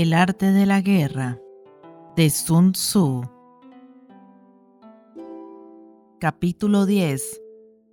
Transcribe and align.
El 0.00 0.14
arte 0.14 0.52
de 0.52 0.64
la 0.64 0.80
guerra 0.80 1.40
de 2.14 2.30
Sun 2.30 2.70
Tzu. 2.70 3.28
Capítulo 6.20 6.86
10. 6.86 7.42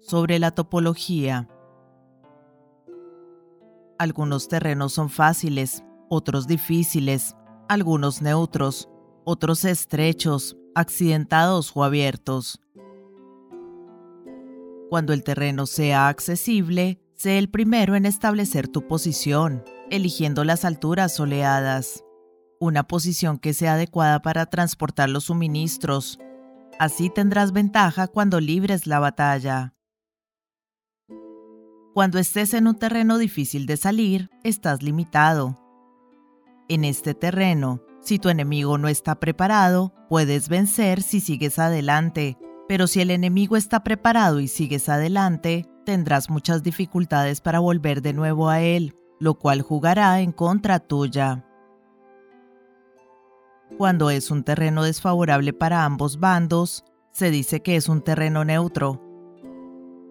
Sobre 0.02 0.38
la 0.38 0.52
topología. 0.52 1.50
Algunos 3.98 4.48
terrenos 4.48 4.94
son 4.94 5.10
fáciles, 5.10 5.84
otros 6.08 6.46
difíciles, 6.46 7.36
algunos 7.68 8.22
neutros, 8.22 8.88
otros 9.24 9.66
estrechos, 9.66 10.56
accidentados 10.76 11.72
o 11.74 11.84
abiertos. 11.84 12.62
Cuando 14.92 15.12
el 15.12 15.24
terreno 15.24 15.66
sea 15.66 16.08
accesible, 16.08 17.00
sé 17.16 17.38
el 17.38 17.50
primero 17.50 17.96
en 17.96 18.06
establecer 18.06 18.68
tu 18.68 18.88
posición, 18.88 19.64
eligiendo 19.90 20.44
las 20.44 20.66
alturas 20.66 21.16
soleadas, 21.16 22.04
una 22.60 22.84
posición 22.84 23.40
que 23.40 23.54
sea 23.54 23.74
adecuada 23.74 24.22
para 24.22 24.46
transportar 24.46 25.10
los 25.10 25.26
suministros. 25.26 26.20
Así 26.80 27.10
tendrás 27.10 27.52
ventaja 27.52 28.08
cuando 28.08 28.40
libres 28.40 28.86
la 28.86 29.00
batalla. 29.00 29.74
Cuando 31.94 32.20
estés 32.20 32.54
en 32.54 32.68
un 32.68 32.76
terreno 32.76 33.18
difícil 33.18 33.66
de 33.66 33.78
salir, 33.78 34.30
estás 34.44 34.84
limitado. 34.84 35.62
En 36.68 36.84
este 36.84 37.14
terreno, 37.14 37.82
si 38.02 38.20
tu 38.20 38.28
enemigo 38.28 38.78
no 38.78 38.90
está 38.90 39.20
preparado, 39.20 39.94
puedes 40.10 40.50
vencer 40.50 41.02
si 41.02 41.22
sigues 41.22 41.58
adelante, 41.58 42.38
pero 42.68 42.88
si 42.88 43.00
el 43.00 43.12
enemigo 43.12 43.56
está 43.56 43.84
preparado 43.84 44.42
y 44.42 44.50
sigues 44.50 44.90
adelante, 44.90 45.70
tendrás 45.86 46.30
muchas 46.30 46.64
dificultades 46.64 47.40
para 47.40 47.60
volver 47.60 48.02
de 48.02 48.14
nuevo 48.14 48.50
a 48.50 48.62
él, 48.62 48.96
lo 49.20 49.36
cual 49.36 49.62
jugará 49.62 50.20
en 50.20 50.32
contra 50.32 50.80
tuya. 50.80 51.46
Cuando 53.78 54.10
es 54.10 54.32
un 54.32 54.44
terreno 54.44 54.84
desfavorable 54.84 55.54
para 55.54 55.86
ambos 55.86 56.20
bandos, 56.20 56.84
se 57.12 57.32
dice 57.32 57.62
que 57.62 57.76
es 57.76 57.88
un 57.88 58.02
terreno 58.02 58.44
neutro. 58.44 59.02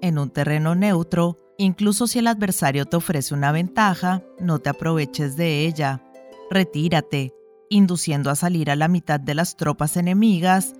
En 0.01 0.19
un 0.19 0.31
terreno 0.31 0.75
neutro, 0.75 1.37
incluso 1.59 2.07
si 2.07 2.19
el 2.19 2.27
adversario 2.27 2.87
te 2.87 2.97
ofrece 2.97 3.35
una 3.35 3.53
ventaja, 3.53 4.23
no 4.41 4.59
te 4.59 4.71
aproveches 4.71 5.37
de 5.37 5.67
ella. 5.67 6.03
Retírate, 6.51 7.33
induciendo 7.69 8.31
a 8.31 8.37
salir 8.37 8.71
a 8.71 8.77
la 8.77 8.89
mitad 8.89 9.21
de 9.21 9.35
las 9.35 9.57
tropas 9.57 9.97
enemigas, 9.97 10.75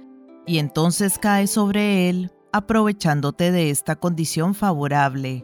y 0.47 0.59
entonces 0.59 1.19
cae 1.19 1.47
sobre 1.47 2.11
él, 2.11 2.31
aprovechándote 2.55 3.51
de 3.51 3.71
esta 3.71 3.97
condición 3.97 4.55
favorable 4.55 5.43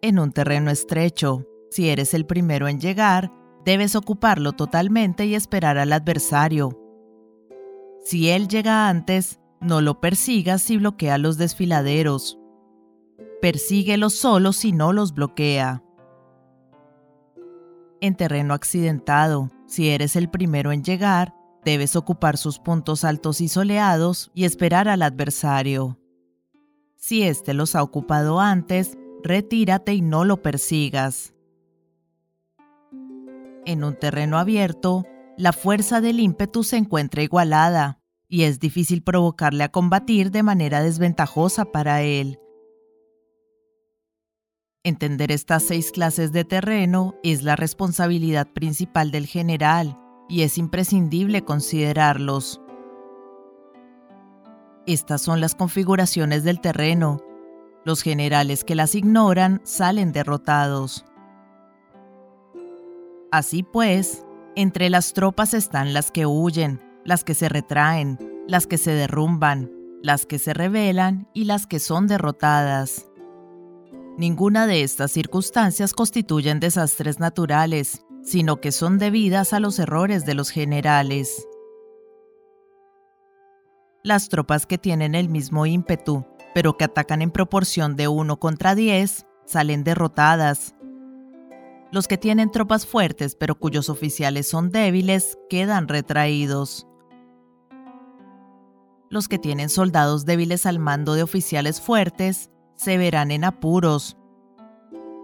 en 0.00 0.20
un 0.20 0.30
terreno 0.30 0.70
estrecho. 0.70 1.44
Si 1.72 1.88
eres 1.88 2.14
el 2.14 2.24
primero 2.24 2.68
en 2.68 2.78
llegar, 2.78 3.32
debes 3.64 3.96
ocuparlo 3.96 4.52
totalmente 4.52 5.26
y 5.26 5.34
esperar 5.34 5.76
al 5.76 5.92
adversario. 5.92 6.78
Si 8.04 8.30
él 8.30 8.46
llega 8.46 8.88
antes, 8.88 9.40
no 9.60 9.80
lo 9.80 10.00
persigas 10.00 10.70
y 10.70 10.76
bloquea 10.76 11.18
los 11.18 11.36
desfiladeros. 11.36 12.38
Persíguelo 13.40 14.08
solo 14.08 14.52
si 14.52 14.70
no 14.70 14.92
los 14.92 15.14
bloquea. 15.14 15.82
En 18.00 18.14
terreno 18.14 18.54
accidentado, 18.54 19.50
si 19.66 19.88
eres 19.88 20.14
el 20.14 20.30
primero 20.30 20.70
en 20.70 20.84
llegar, 20.84 21.34
debes 21.64 21.96
ocupar 21.96 22.36
sus 22.36 22.58
puntos 22.58 23.04
altos 23.04 23.40
y 23.40 23.48
soleados 23.48 24.30
y 24.34 24.44
esperar 24.44 24.88
al 24.88 25.02
adversario. 25.02 25.98
Si 26.96 27.22
éste 27.22 27.54
los 27.54 27.74
ha 27.74 27.82
ocupado 27.82 28.40
antes, 28.40 28.96
retírate 29.22 29.94
y 29.94 30.02
no 30.02 30.24
lo 30.24 30.42
persigas. 30.42 31.34
En 33.66 33.82
un 33.82 33.98
terreno 33.98 34.38
abierto, 34.38 35.04
la 35.36 35.52
fuerza 35.52 36.00
del 36.00 36.20
ímpetu 36.20 36.62
se 36.62 36.76
encuentra 36.76 37.22
igualada 37.22 38.00
y 38.28 38.42
es 38.44 38.60
difícil 38.60 39.02
provocarle 39.02 39.64
a 39.64 39.70
combatir 39.70 40.30
de 40.30 40.42
manera 40.42 40.82
desventajosa 40.82 41.64
para 41.64 42.02
él. 42.02 42.38
Entender 44.82 45.32
estas 45.32 45.62
seis 45.62 45.92
clases 45.92 46.30
de 46.32 46.44
terreno 46.44 47.14
es 47.22 47.42
la 47.42 47.56
responsabilidad 47.56 48.46
principal 48.52 49.10
del 49.10 49.26
general 49.26 49.98
y 50.28 50.42
es 50.42 50.58
imprescindible 50.58 51.44
considerarlos. 51.44 52.60
Estas 54.86 55.22
son 55.22 55.40
las 55.40 55.54
configuraciones 55.54 56.44
del 56.44 56.60
terreno 56.60 57.22
los 57.84 58.02
generales 58.02 58.64
que 58.64 58.74
las 58.74 58.94
ignoran 58.94 59.60
salen 59.64 60.12
derrotados. 60.12 61.04
Así 63.30 63.62
pues, 63.62 64.24
entre 64.56 64.90
las 64.90 65.12
tropas 65.12 65.54
están 65.54 65.92
las 65.92 66.10
que 66.10 66.26
huyen, 66.26 66.80
las 67.04 67.24
que 67.24 67.34
se 67.34 67.48
retraen, 67.48 68.18
las 68.48 68.66
que 68.66 68.78
se 68.78 68.92
derrumban, 68.92 69.70
las 70.02 70.26
que 70.26 70.38
se 70.38 70.54
rebelan 70.54 71.28
y 71.34 71.44
las 71.44 71.66
que 71.66 71.78
son 71.78 72.06
derrotadas. 72.06 73.08
Ninguna 74.16 74.66
de 74.66 74.82
estas 74.82 75.10
circunstancias 75.10 75.92
constituyen 75.92 76.60
desastres 76.60 77.18
naturales, 77.18 78.03
sino 78.24 78.60
que 78.60 78.72
son 78.72 78.98
debidas 78.98 79.52
a 79.52 79.60
los 79.60 79.78
errores 79.78 80.24
de 80.24 80.34
los 80.34 80.50
generales. 80.50 81.46
Las 84.02 84.28
tropas 84.28 84.66
que 84.66 84.78
tienen 84.78 85.14
el 85.14 85.28
mismo 85.28 85.66
ímpetu, 85.66 86.26
pero 86.54 86.76
que 86.76 86.84
atacan 86.84 87.22
en 87.22 87.30
proporción 87.30 87.96
de 87.96 88.08
1 88.08 88.38
contra 88.38 88.74
10, 88.74 89.26
salen 89.44 89.84
derrotadas. 89.84 90.74
Los 91.92 92.08
que 92.08 92.18
tienen 92.18 92.50
tropas 92.50 92.86
fuertes 92.86 93.36
pero 93.36 93.54
cuyos 93.54 93.88
oficiales 93.88 94.48
son 94.48 94.70
débiles 94.70 95.38
quedan 95.48 95.86
retraídos. 95.86 96.86
Los 99.10 99.28
que 99.28 99.38
tienen 99.38 99.68
soldados 99.68 100.24
débiles 100.24 100.66
al 100.66 100.78
mando 100.80 101.14
de 101.14 101.22
oficiales 101.22 101.80
fuertes 101.80 102.50
se 102.74 102.98
verán 102.98 103.30
en 103.30 103.44
apuros. 103.44 104.16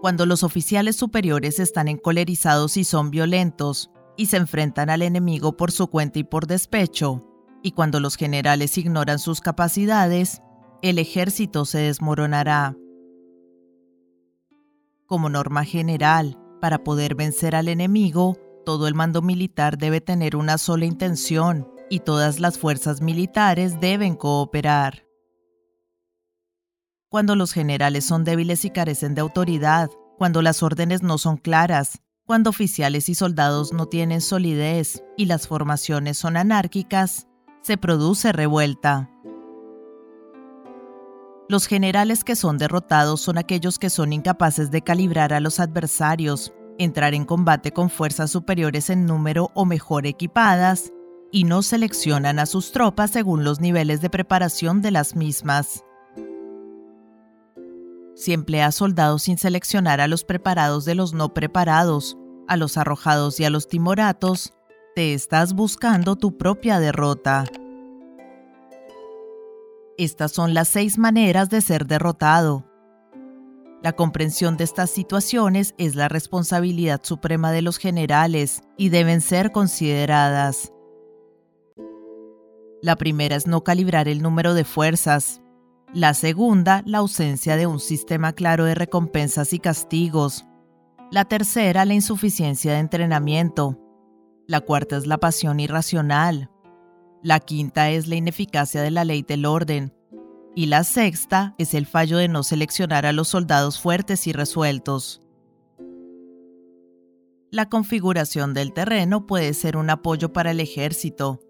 Cuando 0.01 0.25
los 0.25 0.41
oficiales 0.41 0.95
superiores 0.95 1.59
están 1.59 1.87
encolerizados 1.87 2.75
y 2.75 2.83
son 2.85 3.11
violentos 3.11 3.91
y 4.17 4.25
se 4.25 4.37
enfrentan 4.37 4.89
al 4.89 5.03
enemigo 5.03 5.55
por 5.55 5.71
su 5.71 5.87
cuenta 5.91 6.17
y 6.17 6.23
por 6.23 6.47
despecho, 6.47 7.21
y 7.61 7.73
cuando 7.73 7.99
los 7.99 8.15
generales 8.15 8.79
ignoran 8.79 9.19
sus 9.19 9.41
capacidades, 9.41 10.41
el 10.81 10.97
ejército 10.97 11.65
se 11.65 11.77
desmoronará. 11.77 12.75
Como 15.05 15.29
norma 15.29 15.65
general, 15.65 16.35
para 16.59 16.83
poder 16.83 17.13
vencer 17.13 17.55
al 17.55 17.67
enemigo, 17.67 18.39
todo 18.65 18.87
el 18.87 18.95
mando 18.95 19.21
militar 19.21 19.77
debe 19.77 20.01
tener 20.01 20.35
una 20.35 20.57
sola 20.57 20.85
intención 20.85 21.71
y 21.91 21.99
todas 21.99 22.39
las 22.39 22.57
fuerzas 22.57 23.01
militares 23.01 23.79
deben 23.79 24.15
cooperar. 24.15 25.10
Cuando 27.11 27.35
los 27.35 27.51
generales 27.51 28.05
son 28.05 28.23
débiles 28.23 28.63
y 28.63 28.69
carecen 28.69 29.15
de 29.15 29.21
autoridad, 29.21 29.89
cuando 30.17 30.41
las 30.41 30.63
órdenes 30.63 31.03
no 31.03 31.17
son 31.17 31.35
claras, 31.35 32.01
cuando 32.25 32.49
oficiales 32.49 33.09
y 33.09 33.15
soldados 33.15 33.73
no 33.73 33.85
tienen 33.87 34.21
solidez 34.21 35.03
y 35.17 35.25
las 35.25 35.45
formaciones 35.45 36.17
son 36.17 36.37
anárquicas, 36.37 37.27
se 37.63 37.75
produce 37.75 38.31
revuelta. 38.31 39.09
Los 41.49 41.67
generales 41.67 42.23
que 42.23 42.37
son 42.37 42.57
derrotados 42.57 43.19
son 43.19 43.37
aquellos 43.37 43.77
que 43.77 43.89
son 43.89 44.13
incapaces 44.13 44.71
de 44.71 44.81
calibrar 44.81 45.33
a 45.33 45.41
los 45.41 45.59
adversarios, 45.59 46.53
entrar 46.77 47.13
en 47.13 47.25
combate 47.25 47.73
con 47.73 47.89
fuerzas 47.89 48.31
superiores 48.31 48.89
en 48.89 49.05
número 49.05 49.51
o 49.53 49.65
mejor 49.65 50.05
equipadas, 50.05 50.93
y 51.29 51.43
no 51.43 51.61
seleccionan 51.61 52.39
a 52.39 52.45
sus 52.45 52.71
tropas 52.71 53.11
según 53.11 53.43
los 53.43 53.59
niveles 53.59 53.99
de 53.99 54.09
preparación 54.09 54.81
de 54.81 54.91
las 54.91 55.13
mismas. 55.17 55.83
Si 58.15 58.33
empleas 58.33 58.75
soldados 58.75 59.23
sin 59.23 59.37
seleccionar 59.37 60.01
a 60.01 60.07
los 60.07 60.23
preparados 60.23 60.85
de 60.85 60.95
los 60.95 61.13
no 61.13 61.33
preparados, 61.33 62.17
a 62.47 62.57
los 62.57 62.77
arrojados 62.77 63.39
y 63.39 63.45
a 63.45 63.49
los 63.49 63.67
timoratos, 63.67 64.53
te 64.95 65.13
estás 65.13 65.53
buscando 65.53 66.15
tu 66.17 66.37
propia 66.37 66.79
derrota. 66.79 67.45
Estas 69.97 70.31
son 70.31 70.53
las 70.53 70.67
seis 70.67 70.97
maneras 70.97 71.49
de 71.49 71.61
ser 71.61 71.85
derrotado. 71.85 72.65
La 73.83 73.93
comprensión 73.93 74.57
de 74.57 74.63
estas 74.63 74.91
situaciones 74.91 75.73
es 75.77 75.95
la 75.95 76.07
responsabilidad 76.07 77.01
suprema 77.03 77.51
de 77.51 77.61
los 77.61 77.77
generales 77.77 78.61
y 78.77 78.89
deben 78.89 79.21
ser 79.21 79.51
consideradas. 79.51 80.71
La 82.81 82.95
primera 82.95 83.35
es 83.35 83.47
no 83.47 83.63
calibrar 83.63 84.07
el 84.07 84.21
número 84.21 84.53
de 84.53 84.65
fuerzas. 84.65 85.40
La 85.93 86.13
segunda, 86.13 86.83
la 86.85 86.99
ausencia 86.99 87.57
de 87.57 87.67
un 87.67 87.79
sistema 87.79 88.33
claro 88.33 88.65
de 88.65 88.75
recompensas 88.75 89.51
y 89.53 89.59
castigos. 89.59 90.45
La 91.11 91.25
tercera, 91.25 91.83
la 91.83 91.93
insuficiencia 91.93 92.73
de 92.73 92.79
entrenamiento. 92.79 93.77
La 94.47 94.61
cuarta 94.61 94.95
es 94.95 95.05
la 95.05 95.17
pasión 95.17 95.59
irracional. 95.59 96.49
La 97.21 97.39
quinta 97.39 97.89
es 97.89 98.07
la 98.07 98.15
ineficacia 98.15 98.81
de 98.81 98.91
la 98.91 99.03
ley 99.03 99.21
del 99.21 99.45
orden. 99.45 99.93
Y 100.55 100.67
la 100.67 100.83
sexta 100.85 101.55
es 101.57 101.73
el 101.73 101.85
fallo 101.85 102.17
de 102.17 102.29
no 102.29 102.43
seleccionar 102.43 103.05
a 103.05 103.11
los 103.11 103.27
soldados 103.27 103.79
fuertes 103.79 104.27
y 104.27 104.33
resueltos. 104.33 105.21
la 107.51 107.67
configuración 107.67 108.53
del 108.53 108.71
terreno 108.71 109.27
puede 109.27 109.53
ser 109.53 109.75
un 109.75 109.89
apoyo 109.89 110.31
para 110.31 110.51
el 110.51 110.61
ejército. 110.61 111.41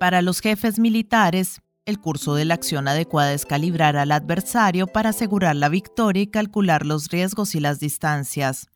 Para 0.00 0.22
los 0.22 0.40
jefes 0.40 0.78
militares, 0.78 1.60
el 1.86 2.00
curso 2.00 2.34
de 2.34 2.46
la 2.46 2.54
acción 2.54 2.88
adecuada 2.88 3.32
es 3.34 3.44
calibrar 3.44 3.96
al 3.96 4.12
adversario 4.12 4.86
para 4.86 5.10
asegurar 5.10 5.54
la 5.56 5.68
victoria 5.68 6.22
y 6.22 6.26
calcular 6.26 6.86
los 6.86 7.08
riesgos 7.08 7.54
y 7.54 7.60
las 7.60 7.78
distancias. 7.78 8.68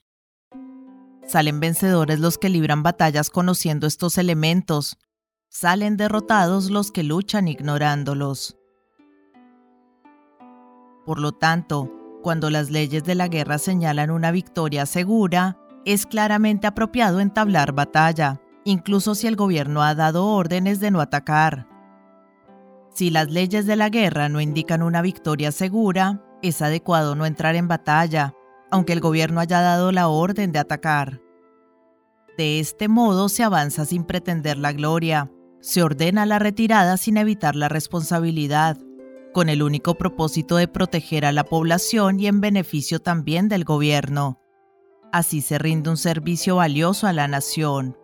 Salen 1.27 1.61
vencedores 1.61 2.21
los 2.21 2.39
que 2.39 2.49
libran 2.49 2.83
batallas 2.83 3.31
conociendo 3.31 3.87
estos 3.87 4.19
elementos. 4.19 4.99
Salen 5.49 5.97
derrotados 5.97 6.71
los 6.71 6.91
que 6.91 7.03
luchan 7.03 7.49
ignorándolos. 7.49 8.57
Por 11.07 11.21
lo 11.21 11.33
tanto, 11.33 11.91
cuando 12.23 12.51
las 12.51 12.71
leyes 12.71 13.05
de 13.05 13.15
la 13.15 13.29
guerra 13.29 13.59
señalan 13.59 14.11
una 14.11 14.31
victoria 14.31 14.85
segura, 14.85 15.59
es 15.87 16.05
claramente 16.05 16.67
apropiado 16.67 17.21
entablar 17.21 17.73
batalla, 17.73 18.43
incluso 18.65 19.15
si 19.15 19.27
el 19.27 19.37
gobierno 19.37 19.83
ha 19.83 19.95
dado 19.95 20.27
órdenes 20.27 20.81
de 20.81 20.91
no 20.91 21.01
atacar. 21.01 21.78
Si 22.99 23.11
las 23.11 23.31
leyes 23.31 23.65
de 23.65 23.77
la 23.77 23.91
guerra 23.91 24.29
no 24.29 24.41
indican 24.41 24.83
una 24.83 25.03
victoria 25.03 25.53
segura, 25.53 26.21
es 26.43 26.61
adecuado 26.63 27.15
no 27.15 27.27
entrar 27.27 27.55
en 27.55 27.69
batalla, 27.69 28.35
aunque 28.73 28.93
el 28.93 28.99
gobierno 28.99 29.39
haya 29.39 29.61
dado 29.61 29.93
la 29.93 30.09
orden 30.09 30.51
de 30.51 30.59
atacar. 30.59 31.23
De 32.37 32.59
este 32.59 32.89
modo 32.89 33.29
se 33.29 33.45
avanza 33.45 33.85
sin 33.85 34.03
pretender 34.03 34.59
la 34.59 34.73
gloria, 34.73 35.31
se 35.61 35.85
ordena 35.85 36.27
la 36.27 36.41
retirada 36.41 36.97
sin 36.97 37.19
evitar 37.19 37.55
la 37.55 37.69
responsabilidad, 37.69 38.77
con 39.33 39.49
el 39.49 39.63
único 39.63 39.95
propósito 39.95 40.57
de 40.57 40.67
proteger 40.67 41.25
a 41.25 41.31
la 41.31 41.45
población 41.45 42.19
y 42.19 42.27
en 42.27 42.41
beneficio 42.41 42.99
también 42.99 43.49
del 43.49 43.63
gobierno. 43.63 44.41
Así 45.13 45.41
se 45.41 45.59
rinde 45.59 45.89
un 45.91 45.99
servicio 45.99 46.57
valioso 46.57 47.07
a 47.07 47.13
la 47.13 47.29
nación. 47.29 47.97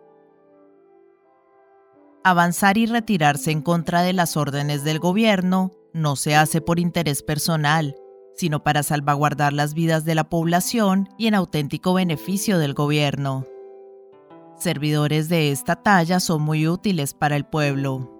Avanzar 2.27 2.79
y 2.79 2.87
retirarse 2.87 3.51
en 3.51 3.61
contra 3.61 4.01
de 4.01 4.11
las 4.11 4.35
órdenes 4.35 4.83
del 4.83 4.97
gobierno 4.97 5.75
no 5.93 6.15
se 6.15 6.35
hace 6.35 6.59
por 6.59 6.79
interés 6.79 7.21
personal, 7.21 7.95
sino 8.35 8.63
para 8.63 8.81
salvaguardar 8.81 9.53
las 9.53 9.75
vidas 9.75 10.05
de 10.05 10.15
la 10.15 10.27
población 10.27 11.07
y 11.19 11.27
en 11.27 11.35
auténtico 11.35 11.93
beneficio 11.93 12.57
del 12.57 12.73
gobierno. 12.73 13.45
Servidores 14.57 15.29
de 15.29 15.51
esta 15.51 15.75
talla 15.75 16.19
son 16.19 16.41
muy 16.41 16.67
útiles 16.67 17.13
para 17.13 17.35
el 17.35 17.45
pueblo. 17.45 18.11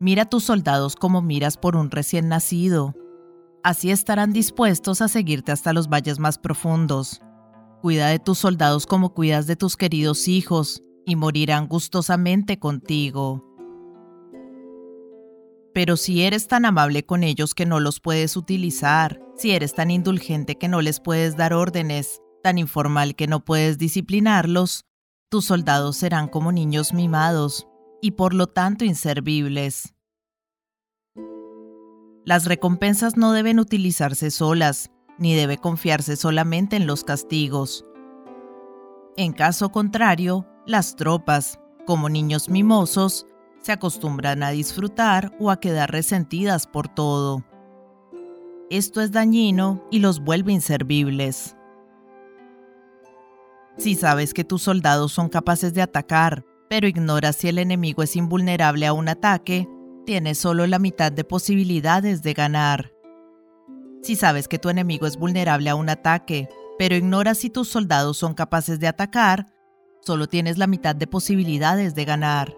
Mira 0.00 0.22
a 0.22 0.30
tus 0.30 0.44
soldados 0.44 0.96
como 0.96 1.20
miras 1.20 1.58
por 1.58 1.76
un 1.76 1.90
recién 1.90 2.26
nacido. 2.26 2.94
Así 3.62 3.90
estarán 3.90 4.32
dispuestos 4.32 5.02
a 5.02 5.08
seguirte 5.08 5.52
hasta 5.52 5.74
los 5.74 5.90
valles 5.90 6.18
más 6.18 6.38
profundos. 6.38 7.20
Cuida 7.82 8.06
de 8.06 8.18
tus 8.18 8.38
soldados 8.38 8.86
como 8.86 9.12
cuidas 9.12 9.46
de 9.46 9.56
tus 9.56 9.76
queridos 9.76 10.26
hijos, 10.26 10.82
y 11.04 11.16
morirán 11.16 11.68
gustosamente 11.68 12.58
contigo. 12.58 13.44
Pero 15.74 15.96
si 15.96 16.22
eres 16.22 16.48
tan 16.48 16.64
amable 16.64 17.04
con 17.04 17.22
ellos 17.22 17.54
que 17.54 17.66
no 17.66 17.80
los 17.80 18.00
puedes 18.00 18.36
utilizar, 18.36 19.20
si 19.36 19.52
eres 19.52 19.74
tan 19.74 19.90
indulgente 19.90 20.58
que 20.58 20.68
no 20.68 20.82
les 20.82 21.00
puedes 21.00 21.36
dar 21.36 21.54
órdenes, 21.54 22.20
tan 22.42 22.58
informal 22.58 23.16
que 23.16 23.26
no 23.26 23.44
puedes 23.44 23.78
disciplinarlos, 23.78 24.84
tus 25.30 25.46
soldados 25.46 25.96
serán 25.96 26.28
como 26.28 26.52
niños 26.52 26.92
mimados 26.92 27.66
y 28.02 28.12
por 28.12 28.34
lo 28.34 28.48
tanto 28.48 28.84
inservibles. 28.84 29.94
Las 32.24 32.44
recompensas 32.44 33.16
no 33.16 33.32
deben 33.32 33.58
utilizarse 33.58 34.30
solas, 34.30 34.90
ni 35.18 35.34
debe 35.34 35.56
confiarse 35.56 36.16
solamente 36.16 36.76
en 36.76 36.86
los 36.86 37.02
castigos. 37.02 37.84
En 39.16 39.32
caso 39.32 39.70
contrario, 39.72 40.46
las 40.66 40.96
tropas, 40.96 41.58
como 41.86 42.08
niños 42.08 42.48
mimosos, 42.48 43.26
se 43.60 43.72
acostumbran 43.72 44.42
a 44.42 44.50
disfrutar 44.50 45.32
o 45.38 45.50
a 45.50 45.60
quedar 45.60 45.90
resentidas 45.90 46.66
por 46.66 46.88
todo. 46.88 47.44
Esto 48.70 49.00
es 49.00 49.12
dañino 49.12 49.86
y 49.90 49.98
los 49.98 50.20
vuelve 50.20 50.52
inservibles. 50.52 51.56
Si 53.76 53.94
sabes 53.94 54.34
que 54.34 54.44
tus 54.44 54.62
soldados 54.62 55.12
son 55.12 55.28
capaces 55.28 55.74
de 55.74 55.82
atacar, 55.82 56.44
pero 56.68 56.86
ignoras 56.86 57.36
si 57.36 57.48
el 57.48 57.58
enemigo 57.58 58.02
es 58.02 58.16
invulnerable 58.16 58.86
a 58.86 58.92
un 58.92 59.08
ataque, 59.08 59.68
tienes 60.06 60.38
solo 60.38 60.66
la 60.66 60.78
mitad 60.78 61.12
de 61.12 61.24
posibilidades 61.24 62.22
de 62.22 62.34
ganar. 62.34 62.92
Si 64.02 64.16
sabes 64.16 64.48
que 64.48 64.58
tu 64.58 64.68
enemigo 64.68 65.06
es 65.06 65.16
vulnerable 65.16 65.70
a 65.70 65.74
un 65.74 65.88
ataque, 65.88 66.48
pero 66.78 66.96
ignoras 66.96 67.38
si 67.38 67.50
tus 67.50 67.68
soldados 67.68 68.16
son 68.16 68.34
capaces 68.34 68.80
de 68.80 68.88
atacar, 68.88 69.46
solo 70.04 70.26
tienes 70.26 70.58
la 70.58 70.66
mitad 70.66 70.94
de 70.94 71.06
posibilidades 71.06 71.94
de 71.94 72.04
ganar. 72.04 72.54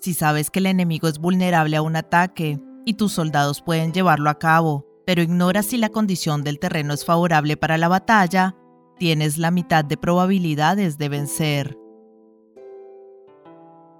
Si 0.00 0.14
sabes 0.14 0.50
que 0.50 0.58
el 0.58 0.66
enemigo 0.66 1.08
es 1.08 1.18
vulnerable 1.18 1.76
a 1.76 1.82
un 1.82 1.96
ataque 1.96 2.60
y 2.84 2.94
tus 2.94 3.12
soldados 3.12 3.62
pueden 3.62 3.92
llevarlo 3.92 4.30
a 4.30 4.38
cabo, 4.38 4.86
pero 5.06 5.22
ignoras 5.22 5.66
si 5.66 5.76
la 5.76 5.88
condición 5.88 6.42
del 6.42 6.58
terreno 6.58 6.94
es 6.94 7.04
favorable 7.04 7.56
para 7.56 7.78
la 7.78 7.88
batalla, 7.88 8.56
tienes 8.98 9.38
la 9.38 9.50
mitad 9.50 9.84
de 9.84 9.96
probabilidades 9.96 10.98
de 10.98 11.08
vencer. 11.08 11.78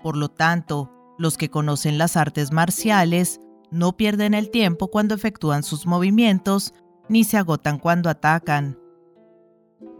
Por 0.03 0.17
lo 0.17 0.29
tanto, 0.29 0.91
los 1.19 1.37
que 1.37 1.51
conocen 1.51 1.99
las 1.99 2.17
artes 2.17 2.53
marciales 2.53 3.41
no 3.71 3.97
pierden 3.97 4.35
el 4.35 4.51
tiempo 4.51 4.89
cuando 4.89 5.15
efectúan 5.15 5.63
sus 5.63 5.87
movimientos 5.87 6.73
ni 7.09 7.25
se 7.25 7.37
agotan 7.37 7.79
cuando 7.79 8.09
atacan. 8.09 8.79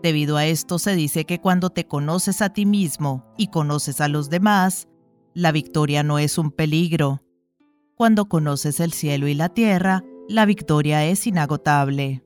Debido 0.03 0.37
a 0.39 0.47
esto 0.47 0.79
se 0.79 0.95
dice 0.95 1.27
que 1.27 1.41
cuando 1.41 1.71
te 1.71 1.87
conoces 1.87 2.41
a 2.41 2.53
ti 2.53 2.65
mismo 2.65 3.25
y 3.37 3.49
conoces 3.49 4.01
a 4.01 4.09
los 4.09 4.31
demás, 4.31 4.89
la 5.35 5.53
victoria 5.53 6.03
no 6.03 6.19
es 6.19 6.39
un 6.39 6.51
peligro. 6.51 7.23
Cuando 7.95 8.29
conoces 8.29 8.81
el 8.81 8.93
cielo 8.93 9.29
y 9.29 9.35
la 9.35 9.51
tierra, 9.51 10.03
la 10.29 10.47
victoria 10.47 11.05
es 11.05 11.27
inagotable. 11.27 12.25